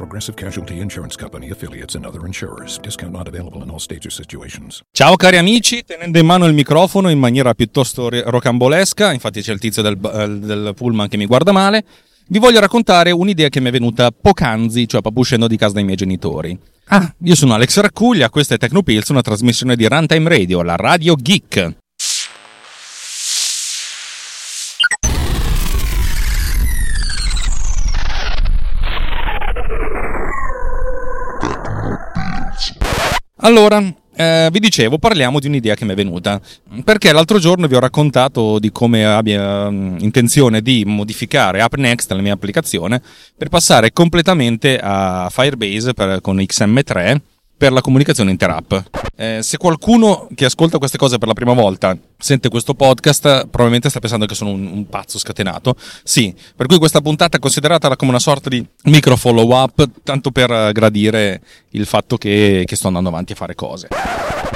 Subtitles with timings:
[0.00, 2.78] Progressive Casualty Insurance Company affiliates and other insurers.
[2.80, 4.80] Discount not available in all states or situations.
[4.92, 9.58] Ciao cari amici, tenendo in mano il microfono in maniera piuttosto rocambolesca, infatti c'è il
[9.58, 11.84] tizio del, del pullman che mi guarda male,
[12.28, 15.84] vi voglio raccontare un'idea che mi è venuta poc'anzi, cioè proprio uscendo di casa dai
[15.84, 16.58] miei genitori.
[16.86, 21.14] Ah, io sono Alex Raccuglia, questa è Tecnopills, una trasmissione di Runtime Radio, la radio
[21.14, 21.76] geek.
[33.42, 33.82] Allora,
[34.14, 36.40] eh, vi dicevo, parliamo di un'idea che mi è venuta.
[36.84, 42.20] Perché l'altro giorno vi ho raccontato di come abbia um, intenzione di modificare AppNext, la
[42.20, 43.00] mia applicazione,
[43.36, 47.20] per passare completamente a Firebase per, con XM3
[47.60, 48.72] per la comunicazione interapp.
[49.14, 53.90] Eh, se qualcuno che ascolta queste cose per la prima volta sente questo podcast, probabilmente
[53.90, 55.76] sta pensando che sono un, un pazzo scatenato.
[56.02, 60.30] Sì, per cui questa puntata è considerata come una sorta di micro follow up, tanto
[60.30, 63.88] per gradire il fatto che, che sto andando avanti a fare cose.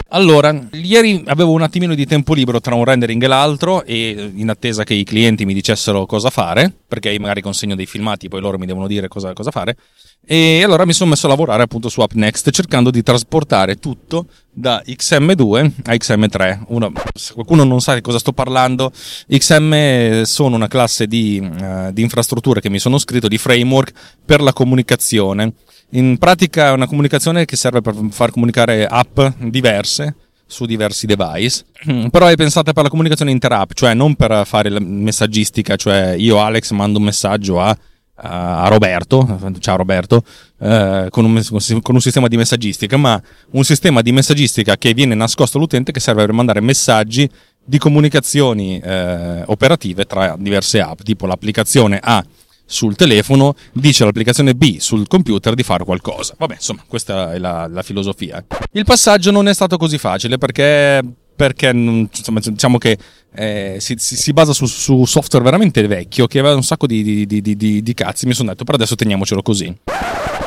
[0.08, 4.48] Allora, ieri avevo un attimino di tempo libero tra un rendering e l'altro e in
[4.48, 8.56] attesa che i clienti mi dicessero cosa fare, perché magari consegno dei filmati, poi loro
[8.56, 9.76] mi devono dire cosa, cosa fare,
[10.26, 14.82] e allora mi sono messo a lavorare appunto su UpNext cercando di trasportare tutto da
[14.86, 16.62] XM2 a XM3.
[16.68, 18.90] Uno, se qualcuno non sa di cosa sto parlando,
[19.28, 23.92] XM sono una classe di, uh, di infrastrutture che mi sono scritto di framework
[24.24, 25.52] per la comunicazione.
[25.90, 30.14] In pratica è una comunicazione che serve per far comunicare app diverse
[30.46, 31.64] su diversi device,
[32.10, 36.40] però è pensata per la comunicazione inter-app, cioè non per fare la messaggistica, cioè io
[36.40, 37.76] Alex mando un messaggio a
[38.16, 40.22] a Roberto, ciao Roberto,
[40.60, 41.42] eh, con, un,
[41.82, 43.20] con, un, sistema di messaggistica, ma
[43.50, 47.28] un sistema di messaggistica che viene nascosto all'utente che serve per mandare messaggi
[47.64, 52.24] di comunicazioni eh, operative tra diverse app, tipo l'applicazione A
[52.66, 56.34] sul telefono dice all'applicazione B sul computer di fare qualcosa.
[56.38, 58.44] Vabbè, insomma, questa è la, la filosofia.
[58.72, 61.02] Il passaggio non è stato così facile perché
[61.34, 62.98] perché insomma, diciamo che
[63.34, 67.40] eh, si, si, basa su, su, software veramente vecchio che aveva un sacco di, di,
[67.40, 68.26] di, di cazzi.
[68.26, 69.74] Mi sono detto, però adesso teniamocelo così.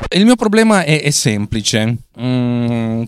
[0.09, 3.03] Il mio problema è, è semplice mm,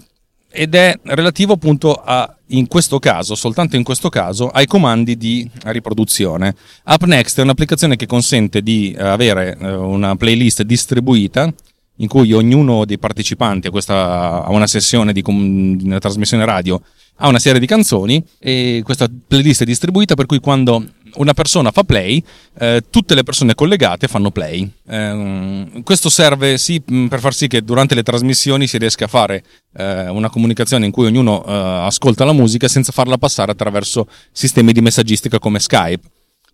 [0.52, 5.50] ed è relativo appunto a, in questo caso, soltanto in questo caso, ai comandi di
[5.66, 6.56] riproduzione.
[6.86, 11.54] UpNext è un'applicazione che consente di avere eh, una playlist distribuita
[12.02, 16.82] in cui ognuno dei partecipanti a, questa, a una sessione di, di una trasmissione radio
[17.20, 20.84] ha una serie di canzoni e questa playlist è distribuita per cui quando
[21.16, 22.24] una persona fa play,
[22.60, 24.70] eh, tutte le persone collegate fanno play.
[24.88, 29.08] Eh, questo serve sì mm, per far sì che durante le trasmissioni si riesca a
[29.08, 29.44] fare
[29.76, 34.72] eh, una comunicazione in cui ognuno eh, ascolta la musica senza farla passare attraverso sistemi
[34.72, 36.08] di messaggistica come Skype.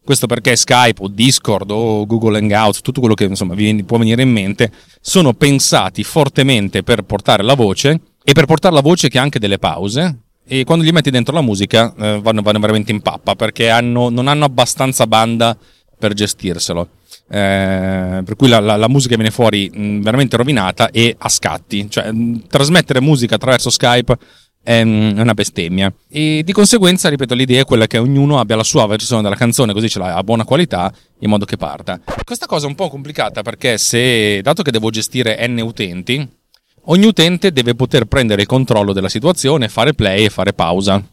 [0.04, 4.22] Questo perché Skype o Discord o Google Hangout, tutto quello che insomma vi può venire
[4.22, 4.72] in mente,
[5.02, 9.40] sono pensati fortemente per portare la voce e per portare la voce che ha anche
[9.40, 13.36] delle pause, e quando gli metti dentro la musica eh, vanno, vanno, veramente in pappa
[13.36, 15.58] perché hanno, non hanno abbastanza banda
[15.98, 16.90] per gestirselo.
[17.28, 21.90] Eh, per cui la, la, la, musica viene fuori mh, veramente rovinata e a scatti.
[21.90, 24.16] Cioè, mh, trasmettere musica attraverso Skype
[24.62, 25.92] è mh, una bestemmia.
[26.10, 29.74] E di conseguenza, ripeto, l'idea è quella che ognuno abbia la sua versione della canzone,
[29.74, 32.00] così ce l'ha a buona qualità, in modo che parta.
[32.24, 36.28] Questa cosa è un po' complicata perché se, dato che devo gestire N utenti,
[36.88, 41.04] Ogni utente deve poter prendere il controllo della situazione, fare play e fare pausa.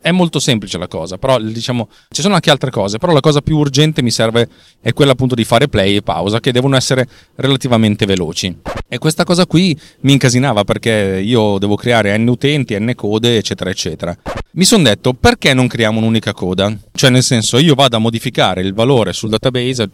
[0.00, 3.42] È molto semplice la cosa, però diciamo ci sono anche altre cose, però la cosa
[3.42, 4.48] più urgente mi serve
[4.80, 8.56] è quella appunto di fare play e pausa che devono essere relativamente veloci.
[8.88, 13.68] E questa cosa qui mi incasinava perché io devo creare n utenti, n code, eccetera
[13.68, 14.16] eccetera.
[14.52, 16.74] Mi sono detto perché non creiamo un'unica coda?
[16.92, 19.90] Cioè nel senso io vado a modificare il valore sul database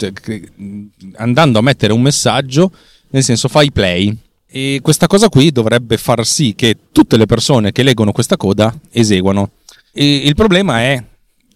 [1.16, 2.70] andando a mettere un messaggio,
[3.08, 4.16] nel senso fai play
[4.56, 8.72] e questa cosa qui dovrebbe far sì che tutte le persone che leggono questa coda
[8.92, 9.50] eseguano.
[9.92, 11.02] E il problema è,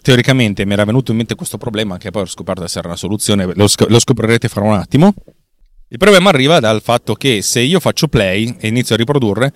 [0.02, 3.52] teoricamente mi era venuto in mente questo problema, che poi ho scoperto essere una soluzione,
[3.54, 5.14] lo, sc- lo scoprirete fra un attimo.
[5.86, 9.54] Il problema arriva dal fatto che se io faccio play e inizio a riprodurre,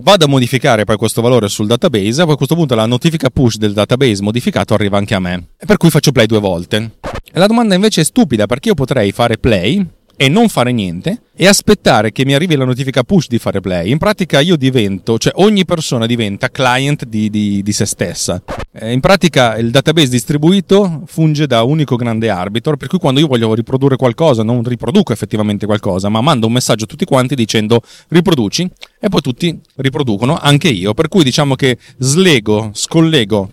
[0.00, 3.72] vado a modificare poi questo valore sul database, a questo punto la notifica push del
[3.72, 5.52] database modificato arriva anche a me.
[5.56, 6.98] E per cui faccio play due volte.
[7.32, 9.82] E la domanda invece è stupida perché io potrei fare play
[10.16, 13.90] e non fare niente e aspettare che mi arrivi la notifica push di fare play.
[13.90, 18.42] In pratica io divento, cioè ogni persona diventa client di, di, di se stessa.
[18.72, 23.26] Eh, in pratica il database distribuito funge da unico grande arbitro, per cui quando io
[23.26, 27.80] voglio riprodurre qualcosa non riproduco effettivamente qualcosa, ma mando un messaggio a tutti quanti dicendo
[28.08, 28.70] riproduci
[29.00, 30.94] e poi tutti riproducono, anche io.
[30.94, 33.50] Per cui diciamo che slego, scollego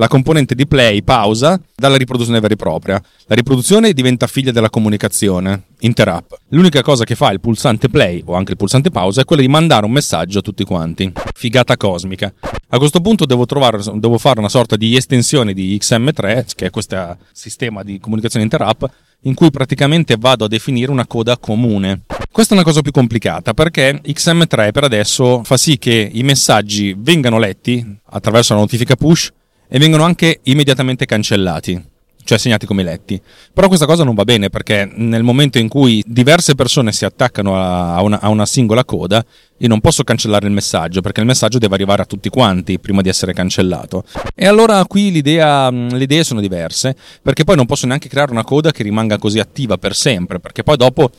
[0.00, 3.02] la componente di play, pausa, dalla riproduzione vera e propria.
[3.26, 6.38] La riproduzione diventa figlia della comunicazione, interrupt.
[6.48, 9.48] L'unica cosa che fa il pulsante play o anche il pulsante pausa è quello di
[9.48, 11.12] mandare un messaggio a tutti quanti.
[11.34, 12.32] Figata cosmica.
[12.70, 16.70] A questo punto devo, trovare, devo fare una sorta di estensione di XM3, che è
[16.70, 18.90] questo sistema di comunicazione interrupt,
[19.24, 22.04] in cui praticamente vado a definire una coda comune.
[22.32, 26.94] Questa è una cosa più complicata perché XM3 per adesso fa sì che i messaggi
[26.96, 29.30] vengano letti attraverso la notifica push
[29.72, 31.80] e vengono anche immediatamente cancellati,
[32.24, 33.20] cioè segnati come letti.
[33.54, 37.56] Però questa cosa non va bene perché nel momento in cui diverse persone si attaccano
[37.56, 39.24] a una, a una, singola coda,
[39.58, 43.00] io non posso cancellare il messaggio perché il messaggio deve arrivare a tutti quanti prima
[43.00, 44.02] di essere cancellato.
[44.34, 48.44] E allora qui l'idea, le idee sono diverse perché poi non posso neanche creare una
[48.44, 51.10] coda che rimanga così attiva per sempre perché poi dopo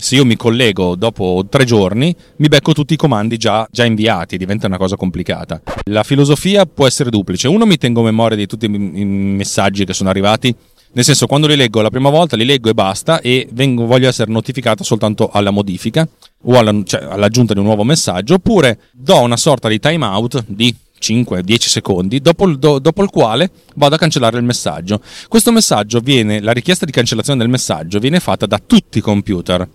[0.00, 4.36] se io mi collego dopo tre giorni, mi becco tutti i comandi già, già, inviati,
[4.36, 5.60] diventa una cosa complicata.
[5.90, 7.48] La filosofia può essere duplice.
[7.48, 10.54] Uno, mi tengo memoria di tutti i messaggi che sono arrivati,
[10.92, 14.08] nel senso quando li leggo la prima volta li leggo e basta e vengo, voglio
[14.08, 16.08] essere notificato soltanto alla modifica
[16.44, 20.74] o alla, cioè, all'aggiunta di un nuovo messaggio, oppure do una sorta di timeout di
[21.00, 25.00] 5-10 secondi, dopo il, do, dopo il, quale vado a cancellare il messaggio.
[25.26, 29.68] Questo messaggio viene, la richiesta di cancellazione del messaggio viene fatta da tutti i computer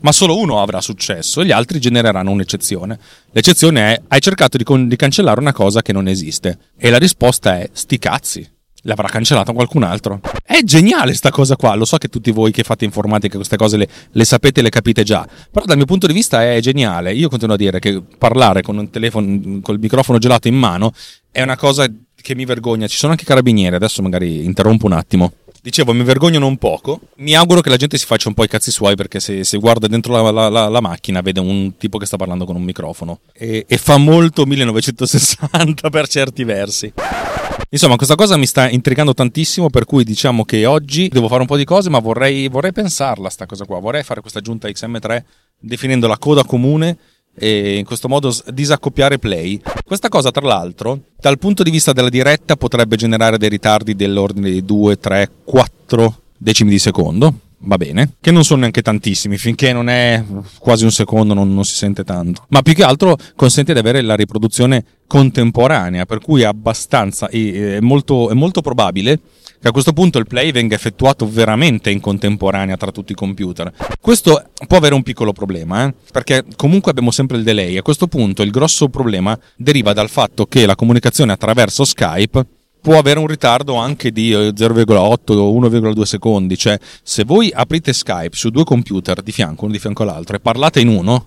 [0.00, 2.98] ma solo uno avrà successo e gli altri genereranno un'eccezione.
[3.32, 6.98] L'eccezione è hai cercato di, con- di, cancellare una cosa che non esiste e la
[6.98, 8.50] risposta è sti cazzi.
[8.82, 10.20] L'avrà cancellata qualcun altro.
[10.44, 11.74] È geniale sta cosa qua.
[11.74, 14.68] Lo so che tutti voi che fate informatica queste cose le, le sapete e le
[14.68, 15.26] capite già.
[15.50, 17.12] Però dal mio punto di vista è geniale.
[17.12, 20.92] Io continuo a dire che parlare con un telefono, col microfono gelato in mano
[21.32, 22.86] è una cosa che mi vergogna.
[22.86, 23.74] Ci sono anche carabinieri.
[23.74, 25.32] Adesso magari interrompo un attimo.
[25.66, 27.00] Dicevo, mi vergogno non poco.
[27.16, 29.58] Mi auguro che la gente si faccia un po' i cazzi suoi perché se, se
[29.58, 32.62] guarda dentro la, la, la, la, macchina vede un tipo che sta parlando con un
[32.62, 33.18] microfono.
[33.32, 36.92] E, e fa molto 1960 per certi versi.
[37.68, 41.48] Insomma, questa cosa mi sta intrigando tantissimo, per cui diciamo che oggi devo fare un
[41.48, 43.80] po' di cose, ma vorrei, vorrei pensarla sta cosa qua.
[43.80, 45.24] Vorrei fare questa aggiunta XM3
[45.58, 46.96] definendo la coda comune
[47.38, 49.60] e in questo modo disaccoppiare play.
[49.84, 54.50] Questa cosa, tra l'altro, dal punto di vista della diretta potrebbe generare dei ritardi dell'ordine
[54.50, 57.40] di 2, 3, 4 decimi di secondo.
[57.58, 60.22] Va bene, che non sono neanche tantissimi, finché non è
[60.58, 62.44] quasi un secondo non, non si sente tanto.
[62.48, 67.80] Ma più che altro consente di avere la riproduzione contemporanea, per cui è abbastanza, è
[67.80, 69.18] molto, è molto probabile
[69.60, 73.72] che a questo punto il play venga effettuato veramente in contemporanea tra tutti i computer.
[74.00, 75.94] Questo può avere un piccolo problema, eh?
[76.12, 77.76] perché comunque abbiamo sempre il delay.
[77.76, 82.46] A questo punto il grosso problema deriva dal fatto che la comunicazione attraverso Skype
[82.80, 86.56] può avere un ritardo anche di 0,8 o 1,2 secondi.
[86.56, 90.40] Cioè, se voi aprite Skype su due computer di fianco, uno di fianco all'altro, e
[90.40, 91.26] parlate in uno,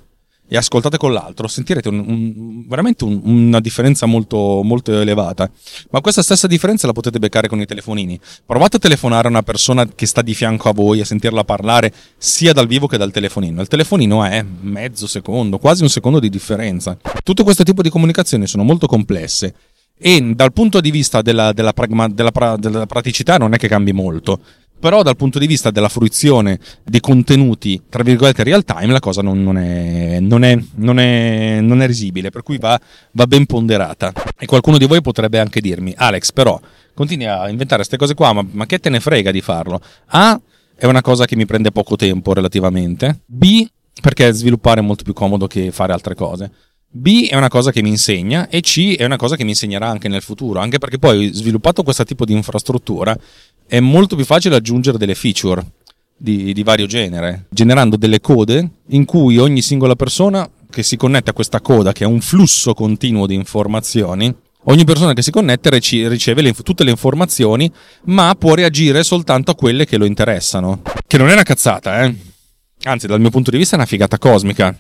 [0.50, 5.50] e ascoltate con l'altro, sentirete un, un, veramente un, una differenza molto, molto elevata.
[5.92, 8.20] Ma questa stessa differenza la potete beccare con i telefonini.
[8.46, 11.94] Provate a telefonare a una persona che sta di fianco a voi, a sentirla parlare
[12.18, 13.62] sia dal vivo che dal telefonino.
[13.62, 16.98] Il telefonino è mezzo secondo, quasi un secondo di differenza.
[17.24, 19.54] Tutto questo tipo di comunicazioni sono molto complesse
[20.02, 23.68] e dal punto di vista della, della, pragma, della, pra, della praticità non è che
[23.68, 24.40] cambi molto
[24.80, 29.22] però dal punto di vista della fruizione di contenuti, tra virgolette, real time, la cosa
[29.22, 32.80] non, non, è, non, è, non, è, è, risibile, per cui va,
[33.12, 34.14] va, ben ponderata.
[34.38, 36.60] E qualcuno di voi potrebbe anche dirmi, Alex, però
[36.94, 39.82] continui a inventare queste cose qua, ma, ma che te ne frega di farlo?
[40.08, 40.40] A,
[40.76, 43.22] è una cosa che mi prende poco tempo relativamente.
[43.26, 43.68] B,
[44.02, 46.52] perché sviluppare è molto più comodo che fare altre cose.
[46.92, 49.88] B è una cosa che mi insegna e C è una cosa che mi insegnerà
[49.88, 53.16] anche nel futuro, anche perché poi sviluppato questo tipo di infrastruttura
[53.70, 55.64] è molto più facile aggiungere delle feature
[56.18, 61.30] di, di, vario genere, generando delle code in cui ogni singola persona che si connette
[61.30, 64.34] a questa coda, che è un flusso continuo di informazioni,
[64.64, 67.72] ogni persona che si connette riceve le, tutte le informazioni,
[68.06, 70.82] ma può reagire soltanto a quelle che lo interessano.
[71.06, 72.16] Che non è una cazzata, eh?
[72.84, 74.76] Anzi, dal mio punto di vista è una figata cosmica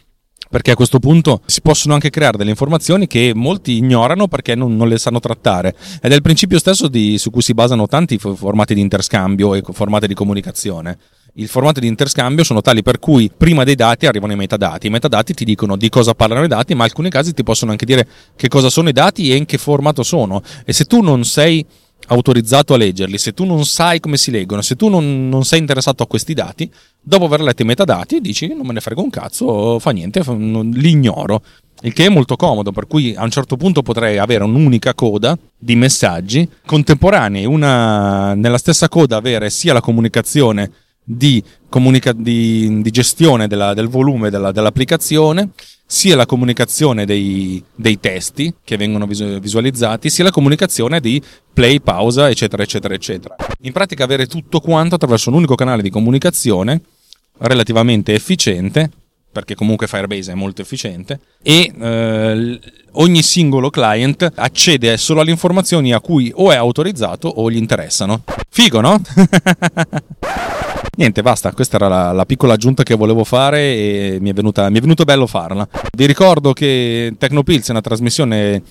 [0.49, 4.75] perché a questo punto si possono anche creare delle informazioni che molti ignorano perché non,
[4.75, 8.17] non le sanno trattare ed è il principio stesso di, su cui si basano tanti
[8.17, 10.97] formati di interscambio e formati di comunicazione.
[11.33, 14.87] Il formato di interscambio sono tali per cui prima dei dati arrivano i metadati.
[14.87, 17.71] I metadati ti dicono di cosa parlano i dati, ma in alcuni casi ti possono
[17.71, 20.41] anche dire che cosa sono i dati e in che formato sono.
[20.65, 21.65] E se tu non sei
[22.07, 25.59] autorizzato a leggerli, se tu non sai come si leggono, se tu non, non sei
[25.59, 29.09] interessato a questi dati, dopo aver letto i metadati dici non me ne frega un
[29.09, 31.41] cazzo, fa niente, non, li ignoro.
[31.81, 35.37] Il che è molto comodo, per cui a un certo punto potrei avere un'unica coda
[35.57, 40.71] di messaggi contemporanei, una, nella stessa coda avere sia la comunicazione
[41.11, 45.49] di, comunica- di, di gestione della, del volume della, dell'applicazione,
[45.83, 51.19] sia la comunicazione dei, dei testi che vengono visualizzati, sia la comunicazione di
[51.51, 53.35] play, pausa, eccetera, eccetera, eccetera.
[53.61, 56.79] In pratica avere tutto quanto attraverso un unico canale di comunicazione
[57.39, 58.91] relativamente efficiente,
[59.31, 62.59] perché comunque Firebase è molto efficiente, e eh,
[62.91, 68.23] ogni singolo client accede solo alle informazioni a cui o è autorizzato o gli interessano.
[68.47, 69.01] Figo, no?
[70.99, 74.69] Niente, basta, questa era la, la, piccola aggiunta che volevo fare e mi è, venuta,
[74.69, 75.65] mi è venuto bello farla.
[75.95, 78.61] Vi ricordo che Tecnopills è una trasmissione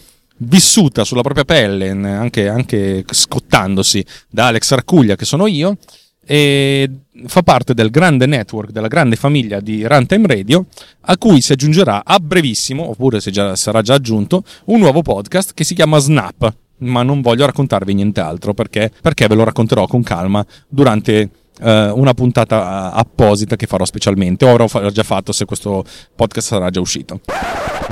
[0.40, 5.78] vissuta sulla propria pelle, anche, anche scottandosi da Alex Arcuglia, che sono io,
[6.22, 6.90] e
[7.24, 10.66] fa parte del grande network, della grande famiglia di Runtime Radio,
[11.00, 15.54] a cui si aggiungerà a brevissimo, oppure se già, sarà già aggiunto, un nuovo podcast
[15.54, 16.52] che si chiama Snap.
[16.80, 22.14] Ma non voglio raccontarvi nient'altro perché, perché ve lo racconterò con calma durante Uh, una
[22.14, 25.84] puntata apposita che farò specialmente, o avrò già fatto se questo
[26.14, 27.20] podcast sarà già uscito.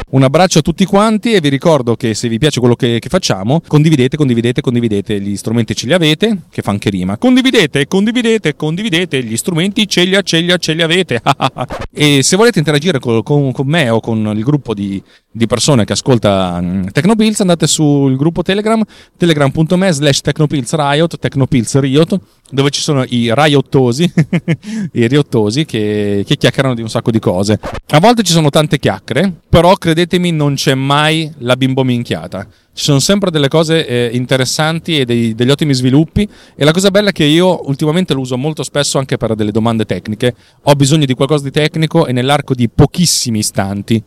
[0.08, 3.08] Un abbraccio a tutti quanti e vi ricordo che se vi piace quello che, che,
[3.08, 7.18] facciamo, condividete, condividete, condividete, gli strumenti ce li avete, che fa anche rima.
[7.18, 11.20] Condividete, condividete, condividete, gli strumenti ce li, ce li, ce li avete.
[11.92, 15.02] e se volete interagire con, con, con, me o con il gruppo di,
[15.36, 18.82] di persone che ascolta mm, Tecnopills, andate sul gruppo Telegram,
[19.18, 22.18] telegram.me slash Tecnopills Riot, Tecnopills Riot,
[22.50, 24.10] dove ci sono i riottosi,
[24.92, 27.60] i riottosi che, che chiacchierano di un sacco di cose.
[27.88, 32.46] A volte ci sono tante chiacchiere, però credetemi non c'è mai la bimbo minchiata.
[32.72, 36.90] Ci sono sempre delle cose eh, interessanti e dei, degli ottimi sviluppi e la cosa
[36.90, 40.34] bella è che io ultimamente lo uso molto spesso anche per delle domande tecniche.
[40.62, 44.02] Ho bisogno di qualcosa di tecnico e nell'arco di pochissimi istanti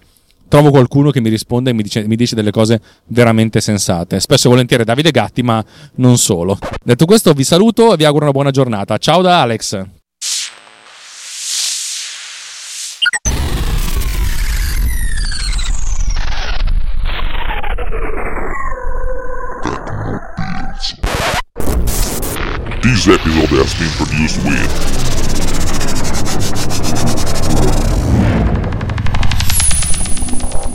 [0.50, 4.20] trovo qualcuno che mi risponde e mi dice, mi dice, delle cose veramente sensate.
[4.20, 5.64] Spesso e volentieri Davide Gatti, ma
[5.96, 6.58] non solo.
[6.84, 8.98] Detto questo, vi saluto e vi auguro una buona giornata.
[8.98, 9.86] Ciao da Alex.
[22.82, 25.09] This episode has been produced with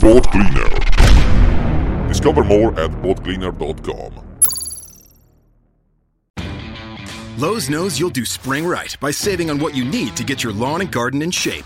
[0.05, 0.69] Boat Cleaner.
[2.07, 4.13] Discover more at boatcleaner.com.
[7.39, 10.53] Lowe's knows you'll do spring right by saving on what you need to get your
[10.53, 11.65] lawn and garden in shape.